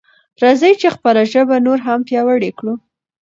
راځئ 0.41 0.73
چې 0.81 0.87
خپله 0.95 1.21
ژبه 1.31 1.55
نوره 1.65 1.83
هم 1.87 1.99
پیاوړې 2.07 2.51
کړو. 2.59 2.73